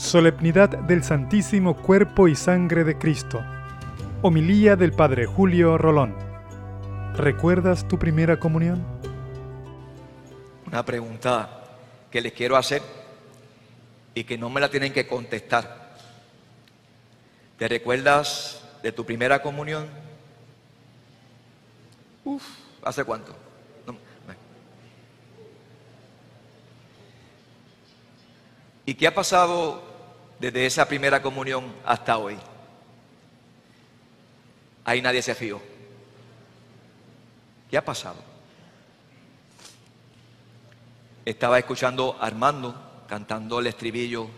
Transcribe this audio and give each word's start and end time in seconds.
Solemnidad 0.00 0.70
del 0.70 1.04
Santísimo 1.04 1.76
Cuerpo 1.76 2.26
y 2.26 2.34
Sangre 2.34 2.84
de 2.84 2.96
Cristo. 2.96 3.44
Homilía 4.22 4.74
del 4.74 4.92
Padre 4.92 5.26
Julio 5.26 5.76
Rolón. 5.76 6.16
¿Recuerdas 7.14 7.86
tu 7.86 7.98
primera 7.98 8.40
comunión? 8.40 8.82
Una 10.66 10.82
pregunta 10.84 11.64
que 12.10 12.22
les 12.22 12.32
quiero 12.32 12.56
hacer 12.56 12.82
y 14.14 14.24
que 14.24 14.38
no 14.38 14.48
me 14.48 14.60
la 14.60 14.70
tienen 14.70 14.92
que 14.92 15.06
contestar. 15.06 15.92
¿Te 17.58 17.68
recuerdas 17.68 18.64
de 18.82 18.92
tu 18.92 19.04
primera 19.04 19.42
comunión? 19.42 19.86
Uf, 22.24 22.42
¿hace 22.82 23.04
cuánto? 23.04 23.32
No, 23.86 23.92
no. 23.92 23.98
¿Y 28.86 28.94
qué 28.94 29.06
ha 29.06 29.14
pasado 29.14 29.89
desde 30.40 30.66
esa 30.66 30.88
primera 30.88 31.20
comunión 31.22 31.72
hasta 31.84 32.16
hoy? 32.18 32.36
Ahí 34.84 35.02
nadie 35.02 35.22
se 35.22 35.34
fió. 35.34 35.60
¿Qué 37.70 37.76
ha 37.76 37.84
pasado? 37.84 38.16
Estaba 41.24 41.58
escuchando 41.58 42.16
Armando 42.20 43.04
cantando 43.06 43.58
el 43.60 43.66
estribillo 43.66 44.28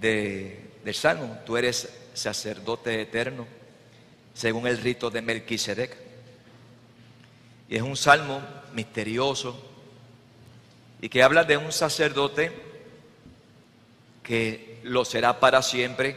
de- 0.00 0.70
del 0.84 0.94
Salmo. 0.94 1.38
Tú 1.44 1.56
eres 1.56 1.92
sacerdote 2.14 3.02
eterno, 3.02 3.46
según 4.32 4.66
el 4.66 4.78
rito 4.78 5.10
de 5.10 5.22
Melquisedec. 5.22 5.96
Y 7.68 7.76
es 7.76 7.82
un 7.82 7.96
salmo 7.96 8.40
misterioso 8.74 9.60
y 11.00 11.08
que 11.08 11.22
habla 11.22 11.44
de 11.44 11.56
un 11.56 11.72
sacerdote 11.72 12.52
que 14.22 14.73
lo 14.84 15.04
será 15.04 15.40
para 15.40 15.62
siempre 15.62 16.16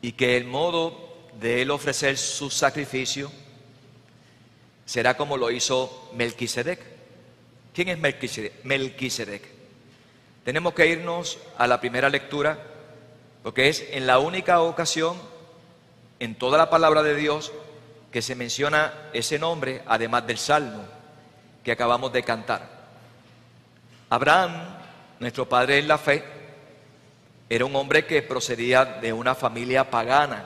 y 0.00 0.12
que 0.12 0.36
el 0.36 0.44
modo 0.44 1.28
de 1.40 1.62
él 1.62 1.70
ofrecer 1.70 2.16
su 2.16 2.50
sacrificio 2.50 3.30
será 4.86 5.16
como 5.16 5.36
lo 5.36 5.50
hizo 5.50 6.10
Melquisedec. 6.14 6.80
¿Quién 7.74 7.88
es 7.88 7.98
Melquisedec? 7.98 8.64
Melquisedec. 8.64 9.42
Tenemos 10.44 10.74
que 10.74 10.86
irnos 10.86 11.38
a 11.58 11.66
la 11.66 11.80
primera 11.80 12.08
lectura 12.08 12.58
porque 13.42 13.68
es 13.68 13.84
en 13.90 14.06
la 14.06 14.18
única 14.18 14.60
ocasión 14.60 15.16
en 16.20 16.36
toda 16.36 16.58
la 16.58 16.70
palabra 16.70 17.02
de 17.02 17.16
Dios 17.16 17.52
que 18.12 18.22
se 18.22 18.36
menciona 18.36 18.92
ese 19.12 19.38
nombre, 19.38 19.82
además 19.86 20.26
del 20.26 20.38
salmo 20.38 20.84
que 21.64 21.72
acabamos 21.72 22.12
de 22.12 22.22
cantar. 22.22 22.68
Abraham, 24.10 24.52
nuestro 25.18 25.48
padre 25.48 25.78
en 25.78 25.88
la 25.88 25.98
fe, 25.98 26.41
era 27.54 27.66
un 27.66 27.76
hombre 27.76 28.06
que 28.06 28.22
procedía 28.22 28.86
de 28.86 29.12
una 29.12 29.34
familia 29.34 29.90
pagana. 29.90 30.42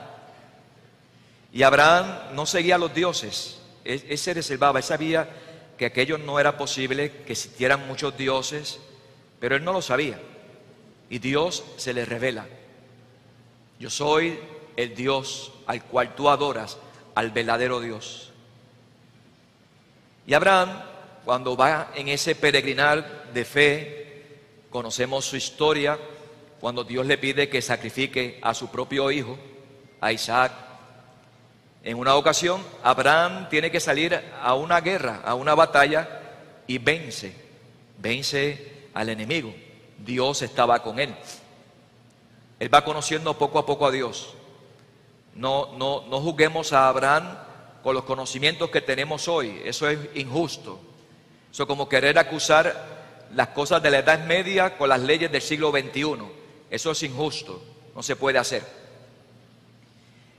Y 1.53 1.63
Abraham 1.63 2.33
no 2.33 2.45
seguía 2.45 2.75
a 2.75 2.77
los 2.77 2.93
dioses, 2.93 3.61
él, 3.85 4.17
se 4.17 4.33
reservaba, 4.33 4.79
él 4.79 4.83
sabía 4.83 5.29
que 5.77 5.85
aquello 5.85 6.17
no 6.17 6.37
era 6.37 6.57
posible, 6.57 7.23
que 7.25 7.31
existieran 7.31 7.87
muchos 7.87 8.17
dioses, 8.17 8.81
pero 9.39 9.55
él 9.55 9.63
no 9.63 9.71
lo 9.71 9.81
sabía. 9.81 10.19
Y 11.09 11.19
Dios 11.19 11.63
se 11.77 11.93
le 11.93 12.03
revela. 12.03 12.45
Yo 13.79 13.89
soy 13.89 14.37
el 14.75 14.93
Dios 14.93 15.53
al 15.65 15.85
cual 15.85 16.13
tú 16.13 16.27
adoras, 16.27 16.77
al 17.15 17.31
verdadero 17.31 17.79
Dios. 17.79 18.33
Y 20.25 20.33
Abraham, 20.33 20.83
cuando 21.23 21.55
va 21.55 21.93
en 21.95 22.09
ese 22.09 22.35
peregrinar 22.35 23.31
de 23.33 23.45
fe, 23.45 24.25
conocemos 24.69 25.23
su 25.23 25.37
historia, 25.37 25.97
cuando 26.59 26.83
Dios 26.83 27.05
le 27.05 27.17
pide 27.17 27.49
que 27.49 27.61
sacrifique 27.61 28.39
a 28.41 28.53
su 28.53 28.69
propio 28.69 29.11
hijo, 29.11 29.37
a 30.01 30.11
Isaac. 30.11 30.51
En 31.83 31.97
una 31.97 32.15
ocasión, 32.15 32.61
Abraham 32.83 33.47
tiene 33.49 33.71
que 33.71 33.79
salir 33.79 34.19
a 34.41 34.53
una 34.55 34.81
guerra, 34.81 35.21
a 35.23 35.35
una 35.35 35.55
batalla, 35.55 36.21
y 36.65 36.79
vence, 36.79 37.33
vence 37.97 38.89
al 38.93 39.09
enemigo. 39.09 39.53
Dios 39.97 40.41
estaba 40.41 40.81
con 40.83 40.99
él. 40.99 41.15
Él 42.59 42.73
va 42.73 42.83
conociendo 42.83 43.37
poco 43.37 43.59
a 43.59 43.65
poco 43.65 43.85
a 43.85 43.91
Dios. 43.91 44.33
No, 45.35 45.77
no, 45.77 46.03
no 46.09 46.19
juzguemos 46.19 46.73
a 46.73 46.87
Abraham 46.89 47.37
con 47.83 47.93
los 47.93 48.03
conocimientos 48.03 48.69
que 48.69 48.81
tenemos 48.81 49.27
hoy. 49.27 49.61
Eso 49.63 49.87
es 49.87 49.99
injusto. 50.15 50.79
Eso 51.51 51.63
es 51.63 51.67
como 51.67 51.87
querer 51.87 52.17
acusar 52.17 52.97
las 53.33 53.49
cosas 53.49 53.81
de 53.81 53.91
la 53.91 53.99
Edad 53.99 54.25
Media 54.25 54.77
con 54.77 54.89
las 54.89 54.99
leyes 54.99 55.31
del 55.31 55.41
siglo 55.41 55.71
XXI. 55.71 56.36
Eso 56.69 56.91
es 56.91 57.03
injusto. 57.03 57.61
No 57.95 58.03
se 58.03 58.15
puede 58.15 58.37
hacer. 58.37 58.63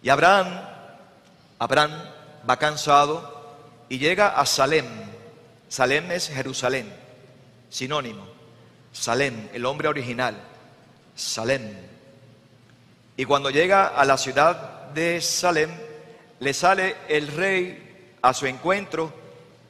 Y 0.02 0.08
Abraham, 0.10 0.46
Abraham 1.58 1.90
va 2.48 2.56
cansado 2.56 3.38
y 3.88 3.98
llega 3.98 4.38
a 4.38 4.46
Salem. 4.46 4.86
Salem 5.68 6.10
es 6.12 6.28
Jerusalén, 6.28 6.92
sinónimo. 7.68 8.26
Salem, 8.92 9.48
el 9.52 9.66
hombre 9.66 9.88
original. 9.88 10.36
Salem. 11.14 11.74
Y 13.16 13.24
cuando 13.24 13.50
llega 13.50 13.88
a 13.88 14.04
la 14.04 14.16
ciudad 14.16 14.90
de 14.90 15.20
Salem, 15.20 15.70
le 16.40 16.54
sale 16.54 16.96
el 17.08 17.26
rey 17.28 18.16
a 18.22 18.32
su 18.32 18.46
encuentro 18.46 19.12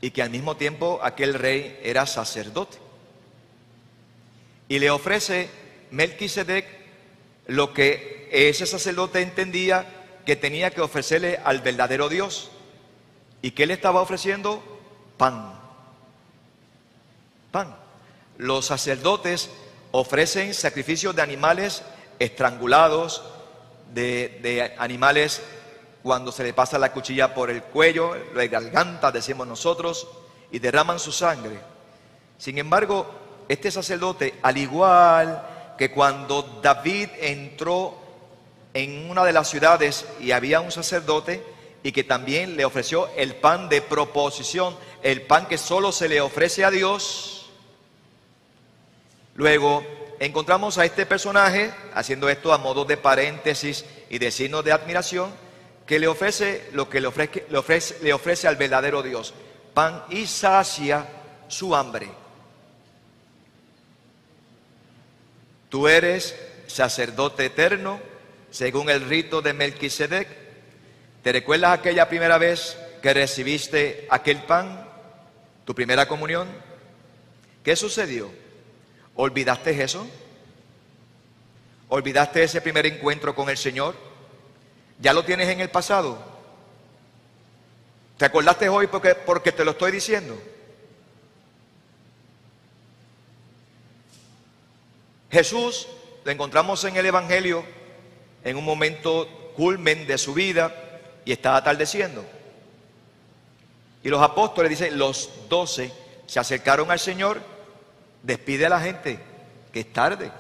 y 0.00 0.10
que 0.10 0.22
al 0.22 0.30
mismo 0.30 0.56
tiempo 0.56 1.00
aquel 1.02 1.34
rey 1.34 1.80
era 1.82 2.06
sacerdote. 2.06 2.78
Y 4.68 4.78
le 4.78 4.91
ofrece 4.91 5.48
Melquisedec 5.91 6.66
lo 7.47 7.72
que 7.72 8.28
ese 8.31 8.66
sacerdote 8.66 9.21
entendía 9.22 9.87
que 10.26 10.37
tenía 10.37 10.71
que 10.71 10.82
ofrecerle 10.82 11.41
al 11.43 11.60
verdadero 11.60 12.09
Dios. 12.09 12.50
¿Y 13.41 13.53
qué 13.53 13.66
le 13.66 13.75
estaba 13.75 14.03
ofreciendo? 14.03 14.62
Pan. 15.16 15.59
Pan. 17.50 17.75
Los 18.37 18.66
sacerdotes 18.66 19.50
ofrecen 19.91 20.53
sacrificios 20.53 21.16
de 21.16 21.22
animales 21.22 21.82
estrangulados, 22.19 23.22
de, 23.94 24.38
de 24.43 24.75
animales 24.78 25.41
cuando 26.03 26.31
se 26.31 26.44
le 26.44 26.53
pasa 26.53 26.78
la 26.78 26.93
cuchilla 26.93 27.34
por 27.34 27.50
el 27.50 27.62
cuello, 27.62 28.15
la 28.34 28.47
garganta, 28.47 29.10
decimos 29.10 29.47
nosotros, 29.47 30.06
y 30.50 30.59
derraman 30.59 30.98
su 30.98 31.12
sangre. 31.12 31.59
Sin 32.37 32.59
embargo, 32.59 33.06
este 33.48 33.71
sacerdote, 33.71 34.38
al 34.43 34.59
igual 34.59 35.57
que 35.78 35.93
cuando 35.93 36.61
David 36.61 37.09
entró 37.21 37.97
en 38.75 39.09
una 39.09 39.25
de 39.25 39.33
las 39.33 39.49
ciudades 39.49 40.05
y 40.21 40.33
había 40.33 40.61
un 40.61 40.72
sacerdote 40.72 41.43
y 41.83 41.93
que 41.93 42.05
también 42.05 42.56
le 42.56 42.65
ofreció 42.65 43.09
el 43.16 43.37
pan 43.37 43.69
de 43.69 43.81
proposición, 43.81 44.77
el 45.03 45.22
pan 45.22 45.47
que 45.47 45.56
solo 45.56 45.93
se 45.93 46.09
le 46.09 46.21
ofrece 46.21 46.65
a 46.65 46.71
Dios, 46.71 47.50
luego 49.37 49.84
encontramos 50.19 50.78
a 50.78 50.84
este 50.84 51.06
personaje, 51.06 51.72
haciendo 51.95 52.28
esto 52.28 52.53
a 52.53 52.59
modo 52.59 52.84
de 52.84 52.97
paréntesis 52.97 53.84
y 54.10 54.19
de 54.19 54.33
signo 54.33 54.65
de 54.65 54.72
admiración, 54.72 55.33
que 55.87 56.00
le 56.00 56.09
ofrece 56.09 56.69
lo 56.72 56.91
que 56.91 57.00
le 57.00 57.06
ofrece, 57.06 57.47
le 57.49 57.56
ofrece, 57.56 57.99
le 58.03 58.12
ofrece 58.12 58.49
al 58.49 58.56
verdadero 58.56 59.03
Dios, 59.03 59.33
pan 59.75 60.03
y 60.10 60.27
sacia 60.27 61.06
su 61.47 61.75
hambre. 61.75 62.10
Tú 65.68 65.88
eres 65.88 66.34
sacerdote 66.66 67.46
eterno, 67.46 68.00
según 68.50 68.88
el 68.90 69.02
rito 69.08 69.42
de 69.42 69.52
Melquisedec. 69.52 70.28
¿Te 71.22 71.32
recuerdas 71.32 71.78
aquella 71.78 72.08
primera 72.08 72.38
vez 72.38 72.78
que 73.02 73.12
recibiste 73.12 74.06
aquel 74.10 74.38
pan, 74.44 74.88
tu 75.64 75.74
primera 75.74 76.08
comunión? 76.08 76.48
¿Qué 77.62 77.76
sucedió? 77.76 78.30
¿Olvidaste 79.14 79.82
eso? 79.82 80.08
¿Olvidaste 81.88 82.42
ese 82.42 82.60
primer 82.60 82.86
encuentro 82.86 83.34
con 83.34 83.50
el 83.50 83.56
Señor? 83.56 83.94
¿Ya 85.00 85.12
lo 85.12 85.24
tienes 85.24 85.48
en 85.48 85.60
el 85.60 85.71
pasado? 85.71 86.18
¿Te 88.16 88.24
acordaste 88.24 88.68
hoy 88.68 88.86
porque, 88.86 89.14
porque 89.14 89.53
te 89.53 89.64
lo 89.64 89.72
estoy 89.72 89.92
diciendo? 89.92 90.41
Jesús 95.38 95.86
lo 96.24 96.32
encontramos 96.32 96.82
en 96.82 96.96
el 96.96 97.06
Evangelio 97.06 97.64
en 98.42 98.56
un 98.56 98.64
momento 98.64 99.52
culmen 99.54 100.04
de 100.04 100.18
su 100.18 100.34
vida 100.34 100.74
y 101.24 101.30
está 101.30 101.54
atardeciendo. 101.54 102.24
Y 104.02 104.08
los 104.08 104.20
apóstoles 104.20 104.70
dicen, 104.70 104.98
los 104.98 105.30
doce 105.48 105.92
se 106.26 106.40
acercaron 106.40 106.90
al 106.90 106.98
Señor, 106.98 107.40
despide 108.24 108.66
a 108.66 108.68
la 108.68 108.80
gente, 108.80 109.20
que 109.72 109.78
es 109.80 109.92
tarde, 109.92 110.32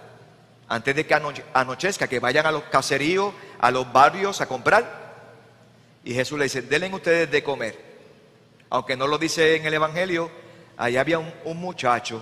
antes 0.68 0.96
de 0.96 1.06
que 1.06 1.14
anoche- 1.14 1.44
anochezca, 1.54 2.08
que 2.08 2.18
vayan 2.18 2.46
a 2.46 2.50
los 2.50 2.64
caseríos, 2.64 3.32
a 3.60 3.70
los 3.70 3.92
barrios 3.92 4.40
a 4.40 4.48
comprar. 4.48 5.14
Y 6.02 6.12
Jesús 6.12 6.40
le 6.40 6.46
dice, 6.46 6.62
denle 6.62 6.92
ustedes 6.92 7.30
de 7.30 7.44
comer. 7.44 7.78
Aunque 8.68 8.96
no 8.96 9.06
lo 9.06 9.16
dice 9.16 9.54
en 9.54 9.64
el 9.64 9.74
Evangelio, 9.74 10.28
ahí 10.76 10.96
había 10.96 11.20
un 11.20 11.56
muchacho 11.56 12.20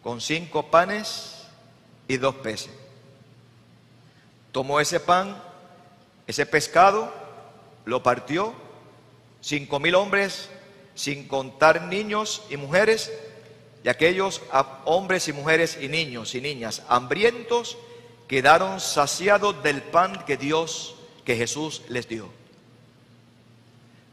con 0.00 0.20
cinco 0.20 0.70
panes 0.70 1.41
y 2.12 2.18
dos 2.18 2.34
peces. 2.36 2.70
tomó 4.52 4.80
ese 4.80 5.00
pan, 5.00 5.42
ese 6.26 6.44
pescado, 6.44 7.10
lo 7.86 8.02
partió, 8.02 8.52
cinco 9.40 9.80
mil 9.80 9.94
hombres, 9.94 10.50
sin 10.94 11.26
contar 11.26 11.82
niños 11.82 12.42
y 12.50 12.58
mujeres, 12.58 13.10
y 13.82 13.88
aquellos 13.88 14.42
hombres 14.84 15.26
y 15.28 15.32
mujeres 15.32 15.78
y 15.80 15.88
niños 15.88 16.34
y 16.34 16.42
niñas 16.42 16.82
hambrientos 16.88 17.78
quedaron 18.28 18.78
saciados 18.78 19.62
del 19.62 19.80
pan 19.80 20.24
que 20.26 20.36
Dios, 20.36 20.96
que 21.24 21.36
Jesús 21.36 21.80
les 21.88 22.08
dio. 22.08 22.28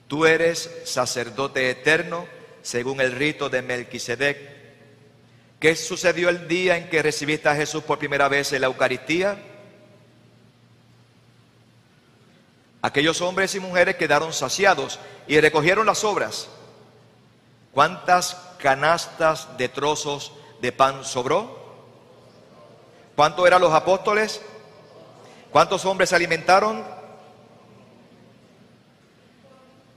Tú 0.07 0.25
eres 0.25 0.71
sacerdote 0.85 1.69
eterno 1.69 2.25
según 2.61 3.01
el 3.01 3.11
rito 3.11 3.49
de 3.49 3.61
Melquisedec. 3.61 4.58
¿Qué 5.59 5.75
sucedió 5.75 6.29
el 6.29 6.47
día 6.47 6.77
en 6.77 6.89
que 6.89 7.01
recibiste 7.01 7.49
a 7.49 7.55
Jesús 7.55 7.83
por 7.83 7.99
primera 7.99 8.29
vez 8.29 8.53
en 8.53 8.61
la 8.61 8.67
Eucaristía? 8.67 9.37
Aquellos 12.81 13.19
hombres 13.21 13.53
y 13.55 13.59
mujeres 13.59 13.97
quedaron 13.97 14.31
saciados 14.31 14.99
y 15.27 15.39
recogieron 15.41 15.85
las 15.85 16.05
obras. 16.05 16.47
¿Cuántas 17.73 18.35
canastas 18.57 19.57
de 19.57 19.67
trozos 19.67 20.31
de 20.61 20.71
pan 20.71 21.03
sobró? 21.03 21.59
¿Cuántos 23.17 23.45
eran 23.45 23.59
los 23.59 23.73
apóstoles? 23.73 24.41
¿Cuántos 25.51 25.83
hombres 25.83 26.09
se 26.09 26.15
alimentaron? 26.15 26.85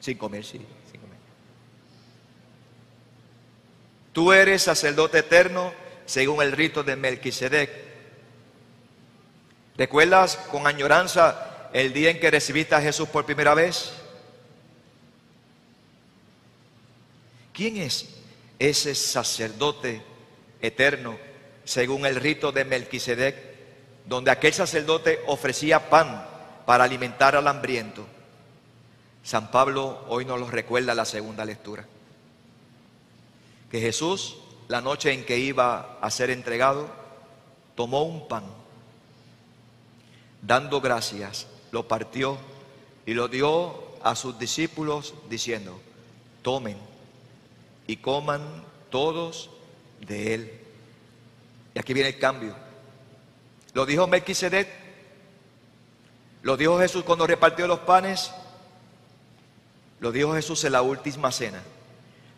Cinco 0.01 0.29
mil, 0.29 0.45
sí, 0.45 0.59
mil. 0.59 0.69
Tú 4.13 4.33
eres 4.33 4.63
sacerdote 4.63 5.19
eterno 5.19 5.73
según 6.05 6.43
el 6.43 6.53
rito 6.53 6.83
de 6.83 6.97
Melquisedec. 6.97 7.71
¿Recuerdas 9.77 10.37
con 10.51 10.67
añoranza 10.67 11.71
el 11.73 11.95
día 11.95 12.11
en 12.11 12.21
que 12.21 12.31
recibiste 12.31 12.75
a 12.75 12.83
Jesús 12.83 13.09
por 13.09 13.25
primera 13.25 13.55
vez? 13.55 13.93
¿Quién 17.55 17.79
es 17.79 18.09
ese 18.59 18.95
sacerdote 18.95 20.03
eterno 20.61 21.19
según 21.65 22.05
el 22.05 22.17
rito 22.17 22.53
de 22.53 22.65
Melquisedec, 22.65 23.37
donde 24.07 24.31
aquel 24.31 24.53
sacerdote 24.53 25.21
ofrecía 25.27 25.89
pan 25.89 26.27
para 26.67 26.85
alimentar 26.85 27.35
al 27.35 27.49
hambriento? 27.49 28.07
San 29.23 29.51
Pablo 29.51 30.05
hoy 30.09 30.27
nos 30.27 30.39
lo 30.39 30.51
recuerda 30.51 30.95
la 30.95 31.05
segunda 31.05 31.45
lectura. 31.45 31.87
Que 33.73 33.81
Jesús, 33.81 34.37
la 34.69 34.81
noche 34.81 35.13
en 35.13 35.25
que 35.25 35.39
iba 35.39 35.99
a 36.01 36.11
ser 36.11 36.31
entregado, 36.31 36.89
tomó 37.75 38.05
un 38.05 38.29
pan, 38.29 38.45
dando 40.43 40.81
gracias, 40.81 41.49
lo 41.73 41.89
partió 41.89 42.39
y 43.05 43.15
lo 43.15 43.27
dio 43.27 43.83
a 44.05 44.15
sus 44.15 44.39
discípulos 44.39 45.15
diciendo, 45.29 45.81
tomen 46.43 46.77
y 47.89 47.97
coman 47.97 48.43
todos 48.91 49.51
de 50.07 50.35
él. 50.35 50.61
Y 51.75 51.81
aquí 51.81 51.93
viene 51.95 52.11
el 52.11 52.19
cambio. 52.21 52.55
Lo 53.75 53.87
dijo 53.87 54.07
Melquisedec, 54.07 54.69
lo 56.43 56.57
dijo 56.57 56.79
Jesús 56.79 57.03
cuando 57.03 57.27
repartió 57.27 57.67
los 57.67 57.81
panes 57.81 58.31
lo 60.03 60.11
dijo 60.11 60.35
Jesús 60.35 60.65
en 60.65 60.73
la 60.73 60.83
última 60.83 61.31
cena, 61.31 61.63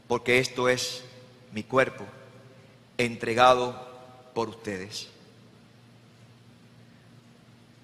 porque 0.07 0.39
esto 0.39 0.69
es 0.69 1.03
mi 1.55 1.63
cuerpo 1.63 2.05
entregado 2.99 3.89
por 4.35 4.49
ustedes. 4.49 5.09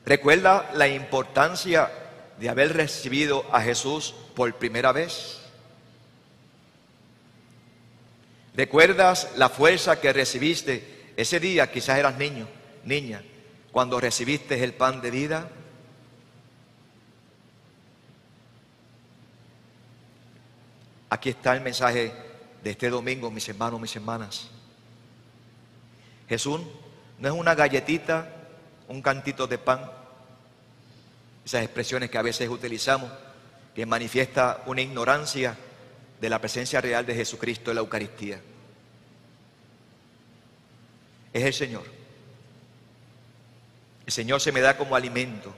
¿Recuerda 0.05 0.71
la 0.75 0.89
importancia 0.89 1.89
de 2.39 2.49
haber 2.49 2.75
recibido 2.75 3.47
a 3.53 3.63
Jesús 3.63 4.13
por 4.35 4.53
primera 4.57 4.91
vez? 4.91 5.39
¿Recuerdas 8.57 9.29
la 9.37 9.49
fuerza 9.49 10.01
que 10.01 10.13
recibiste 10.13 11.13
ese 11.17 11.39
día? 11.39 11.71
Quizás 11.71 11.99
eras 11.99 12.19
niño, 12.19 12.49
niña, 12.85 13.23
cuando 13.71 14.01
recibiste 14.01 14.63
el 14.65 14.75
pan 14.75 15.01
de 15.01 15.11
vida. 15.13 15.49
Aquí 21.09 21.31
está 21.31 21.53
el 21.55 21.61
mensaje 21.61 22.30
de 22.62 22.71
este 22.71 22.91
domingo, 22.91 23.31
mis 23.31 23.49
hermanos, 23.49 23.81
mis 23.81 23.95
hermanas. 23.97 24.49
Jesús 26.29 26.61
no 27.19 27.29
es 27.29 27.35
una 27.35 27.55
galletita, 27.55 28.33
un 28.89 29.03
cantito 29.03 29.47
de 29.47 29.59
pan, 29.59 29.91
esas 31.45 31.62
expresiones 31.62 32.11
que 32.11 32.19
a 32.19 32.23
veces 32.23 32.49
utilizamos, 32.49 33.11
que 33.75 33.87
manifiesta 33.87 34.62
una 34.67 34.83
ignorancia 34.83 35.57
de 36.21 36.29
la 36.29 36.39
presencia 36.41 36.81
real 36.81 37.07
de 37.07 37.15
Jesucristo 37.15 37.71
en 37.71 37.77
la 37.77 37.81
Eucaristía. 37.81 38.41
Es 41.33 41.45
el 41.45 41.55
Señor. 41.55 41.85
El 44.07 44.12
Señor 44.12 44.41
se 44.41 44.53
me 44.53 44.61
da 44.61 44.77
como 44.77 44.97
alimento. 44.97 45.55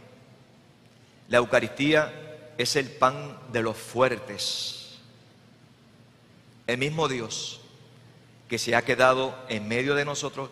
La 1.28 1.38
Eucaristía 1.38 2.52
es 2.58 2.76
el 2.76 2.90
pan 2.90 3.38
de 3.50 3.62
los 3.62 3.76
fuertes 3.76 4.81
el 6.72 6.78
mismo 6.78 7.08
Dios 7.08 7.60
que 8.48 8.58
se 8.58 8.74
ha 8.74 8.82
quedado 8.82 9.34
en 9.48 9.68
medio 9.68 9.94
de 9.94 10.04
nosotros 10.04 10.50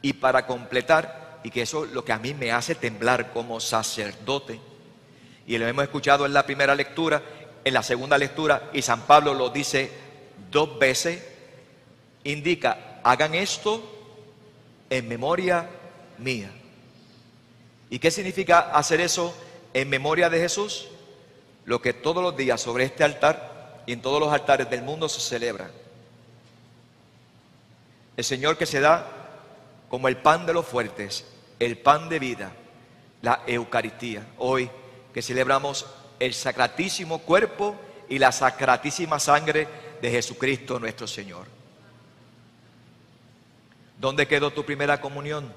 y 0.00 0.14
para 0.14 0.46
completar, 0.46 1.40
y 1.44 1.50
que 1.50 1.62
eso 1.62 1.84
es 1.84 1.92
lo 1.92 2.04
que 2.04 2.12
a 2.12 2.18
mí 2.18 2.32
me 2.34 2.52
hace 2.52 2.74
temblar 2.74 3.32
como 3.32 3.60
sacerdote, 3.60 4.60
y 5.46 5.58
lo 5.58 5.66
hemos 5.66 5.84
escuchado 5.84 6.24
en 6.24 6.32
la 6.32 6.46
primera 6.46 6.74
lectura, 6.74 7.22
en 7.64 7.74
la 7.74 7.82
segunda 7.82 8.16
lectura, 8.16 8.70
y 8.72 8.82
San 8.82 9.02
Pablo 9.02 9.34
lo 9.34 9.50
dice 9.50 9.90
dos 10.50 10.78
veces, 10.78 11.22
indica, 12.24 13.00
hagan 13.02 13.34
esto 13.34 13.82
en 14.88 15.08
memoria 15.08 15.68
mía. 16.18 16.50
¿Y 17.90 17.98
qué 17.98 18.10
significa 18.10 18.70
hacer 18.70 19.00
eso 19.00 19.34
en 19.74 19.88
memoria 19.88 20.30
de 20.30 20.38
Jesús? 20.38 20.88
Lo 21.64 21.80
que 21.82 21.92
todos 21.92 22.22
los 22.22 22.36
días 22.36 22.60
sobre 22.60 22.84
este 22.84 23.04
altar 23.04 23.57
y 23.88 23.92
en 23.94 24.02
todos 24.02 24.20
los 24.20 24.30
altares 24.30 24.68
del 24.68 24.82
mundo 24.82 25.08
se 25.08 25.18
celebra. 25.18 25.70
El 28.18 28.22
Señor 28.22 28.58
que 28.58 28.66
se 28.66 28.80
da 28.80 29.10
como 29.88 30.08
el 30.08 30.18
pan 30.18 30.44
de 30.44 30.52
los 30.52 30.66
fuertes, 30.66 31.24
el 31.58 31.78
pan 31.78 32.10
de 32.10 32.18
vida, 32.18 32.52
la 33.22 33.40
Eucaristía. 33.46 34.26
Hoy 34.36 34.70
que 35.14 35.22
celebramos 35.22 35.86
el 36.20 36.34
sacratísimo 36.34 37.20
cuerpo 37.20 37.76
y 38.10 38.18
la 38.18 38.30
sacratísima 38.30 39.18
sangre 39.18 39.66
de 40.02 40.10
Jesucristo 40.10 40.78
nuestro 40.78 41.06
Señor. 41.06 41.46
¿Dónde 43.98 44.28
quedó 44.28 44.50
tu 44.50 44.66
primera 44.66 45.00
comunión? 45.00 45.50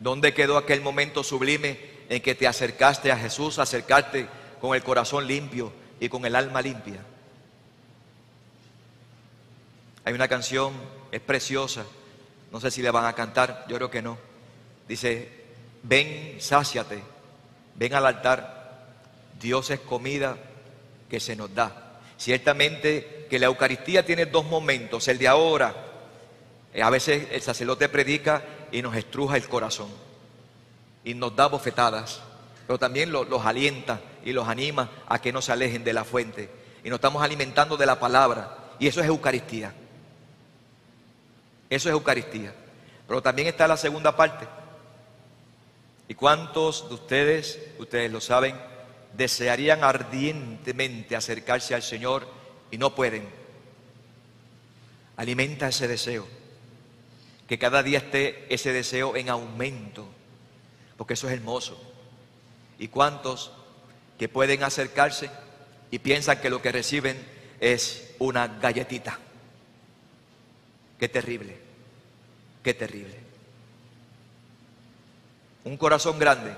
¿Dónde 0.00 0.32
quedó 0.32 0.56
aquel 0.56 0.80
momento 0.80 1.22
sublime 1.22 1.78
en 2.08 2.22
que 2.22 2.34
te 2.34 2.46
acercaste 2.46 3.12
a 3.12 3.18
Jesús, 3.18 3.58
acercarte 3.58 4.26
con 4.60 4.74
el 4.74 4.82
corazón 4.82 5.26
limpio 5.26 5.72
y 6.00 6.08
con 6.08 6.24
el 6.24 6.36
alma 6.36 6.62
limpia. 6.62 7.00
Hay 10.04 10.14
una 10.14 10.28
canción, 10.28 10.72
es 11.10 11.20
preciosa, 11.20 11.84
no 12.52 12.60
sé 12.60 12.70
si 12.70 12.82
le 12.82 12.90
van 12.90 13.06
a 13.06 13.14
cantar, 13.14 13.64
yo 13.68 13.76
creo 13.76 13.90
que 13.90 14.02
no. 14.02 14.18
Dice, 14.88 15.44
ven, 15.82 16.36
sáciate, 16.38 17.02
ven 17.74 17.94
al 17.94 18.06
altar, 18.06 18.86
Dios 19.40 19.70
es 19.70 19.80
comida 19.80 20.36
que 21.10 21.20
se 21.20 21.34
nos 21.34 21.54
da. 21.54 22.00
Ciertamente 22.16 23.26
que 23.28 23.38
la 23.38 23.46
Eucaristía 23.46 24.06
tiene 24.06 24.26
dos 24.26 24.44
momentos, 24.46 25.08
el 25.08 25.18
de 25.18 25.28
ahora, 25.28 25.74
eh, 26.72 26.82
a 26.82 26.90
veces 26.90 27.28
el 27.32 27.42
sacerdote 27.42 27.88
predica 27.88 28.42
y 28.70 28.82
nos 28.82 28.94
estruja 28.94 29.36
el 29.36 29.48
corazón 29.48 29.88
y 31.04 31.14
nos 31.14 31.34
da 31.34 31.46
bofetadas 31.46 32.20
pero 32.66 32.78
también 32.78 33.12
los, 33.12 33.46
alienta 33.46 34.00
y 34.24 34.32
los 34.32 34.48
anima 34.48 34.90
a 35.06 35.20
que 35.20 35.32
no 35.32 35.40
se 35.40 35.52
alejen 35.52 35.84
de 35.84 35.92
la 35.92 36.04
fuente. 36.04 36.50
Y 36.82 36.88
nos 36.88 36.96
estamos 36.96 37.22
alimentando 37.22 37.76
de 37.76 37.86
la 37.86 38.00
palabra. 38.00 38.74
Y 38.78 38.88
eso 38.88 39.00
es 39.00 39.06
Eucaristía. 39.06 39.72
Eso 41.70 41.88
es 41.88 41.92
Eucaristía. 41.92 42.52
Pero 43.06 43.22
también 43.22 43.46
está 43.48 43.68
la 43.68 43.76
segunda 43.76 44.16
parte. 44.16 44.48
¿Y 46.08 46.14
cuántos 46.14 46.88
de 46.88 46.94
ustedes, 46.94 47.60
ustedes 47.78 48.10
lo 48.10 48.20
saben, 48.20 48.56
desearían 49.16 49.84
ardientemente 49.84 51.14
acercarse 51.14 51.74
al 51.74 51.82
Señor 51.82 52.26
y 52.70 52.78
no 52.78 52.94
pueden? 52.96 53.28
Alimenta 55.16 55.68
ese 55.68 55.86
deseo. 55.86 56.26
Que 57.46 57.60
cada 57.60 57.84
día 57.84 57.98
esté 57.98 58.52
ese 58.52 58.72
deseo 58.72 59.14
en 59.14 59.28
aumento. 59.28 60.08
Porque 60.96 61.14
eso 61.14 61.28
es 61.28 61.34
hermoso. 61.34 61.80
¿Y 62.78 62.88
cuántos 62.88 63.52
que 64.18 64.28
pueden 64.28 64.62
acercarse 64.62 65.30
y 65.90 65.98
piensan 65.98 66.40
que 66.40 66.50
lo 66.50 66.60
que 66.60 66.72
reciben 66.72 67.16
es 67.60 68.14
una 68.18 68.46
galletita? 68.46 69.18
Qué 70.98 71.08
terrible, 71.08 71.58
qué 72.62 72.74
terrible. 72.74 73.26
un 75.66 75.76
corazón 75.76 76.16
grande, 76.16 76.54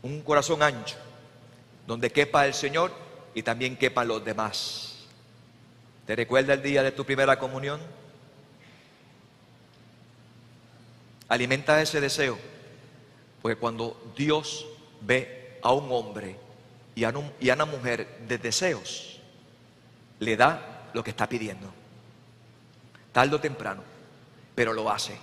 un 0.00 0.22
corazón 0.22 0.62
ancho, 0.62 0.96
donde 1.86 2.10
quepa 2.10 2.46
el 2.46 2.54
Señor 2.54 2.90
y 3.34 3.42
también 3.42 3.76
quepan 3.76 4.08
los 4.08 4.24
demás. 4.24 4.94
¿Te 6.06 6.16
recuerda 6.16 6.54
el 6.54 6.62
día 6.62 6.82
de 6.82 6.92
tu 6.92 7.04
primera 7.04 7.38
comunión? 7.38 7.78
Alimenta 11.28 11.80
ese 11.80 12.00
deseo, 12.00 12.38
porque 13.42 13.56
cuando 13.56 14.00
Dios 14.16 14.64
ve 15.00 15.58
a 15.62 15.72
un 15.72 15.90
hombre 15.90 16.36
y 16.94 17.02
a, 17.02 17.12
una 17.54 17.64
mujer 17.64 18.20
de 18.28 18.38
deseos, 18.38 19.18
le 20.20 20.36
da 20.36 20.88
lo 20.94 21.02
que 21.02 21.10
está 21.10 21.28
pidiendo, 21.28 21.72
tarde 23.10 23.34
o 23.34 23.40
temprano, 23.40 23.82
pero 24.54 24.72
lo 24.72 24.88
hace, 24.88 25.16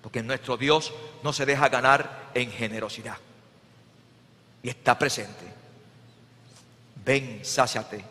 porque 0.00 0.22
nuestro 0.22 0.56
Dios 0.56 0.94
no 1.22 1.34
se 1.34 1.44
deja 1.44 1.68
ganar 1.68 2.30
en 2.32 2.50
generosidad 2.50 3.18
y 4.62 4.70
está 4.70 4.98
presente. 4.98 5.44
Ven, 7.04 7.40
sáciate, 7.44 8.02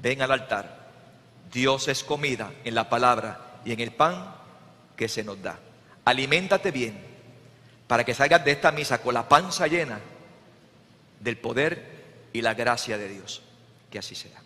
ven 0.00 0.22
al 0.22 0.30
altar. 0.30 0.78
Dios 1.50 1.88
es 1.88 2.04
comida 2.04 2.52
en 2.64 2.76
la 2.76 2.88
palabra 2.88 3.60
y 3.64 3.72
en 3.72 3.80
el 3.80 3.90
pan 3.90 4.36
que 4.96 5.08
se 5.08 5.24
nos 5.24 5.42
da. 5.42 5.58
Aliméntate 6.04 6.70
bien 6.70 7.09
para 7.90 8.04
que 8.04 8.14
salgas 8.14 8.44
de 8.44 8.52
esta 8.52 8.70
misa 8.70 8.98
con 9.02 9.14
la 9.14 9.28
panza 9.28 9.66
llena 9.66 9.98
del 11.18 11.36
poder 11.38 12.28
y 12.32 12.40
la 12.40 12.54
gracia 12.54 12.96
de 12.96 13.08
Dios. 13.08 13.42
Que 13.90 13.98
así 13.98 14.14
sea. 14.14 14.40